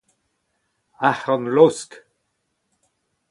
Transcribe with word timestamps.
arc'hant 1.09 1.45
laosk 1.53 1.91